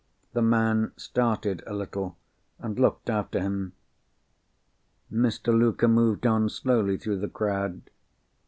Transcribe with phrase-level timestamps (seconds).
[0.33, 2.17] The man started a little,
[2.57, 3.73] and looked after him.
[5.13, 5.55] Mr.
[5.55, 7.83] Luker moved on slowly through the crowd.